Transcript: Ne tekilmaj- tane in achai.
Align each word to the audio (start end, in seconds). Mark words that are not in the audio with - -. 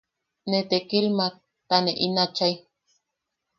Ne 0.49 0.59
tekilmaj- 0.71 1.37
tane 1.69 1.93
in 2.05 2.17
achai. 2.25 2.53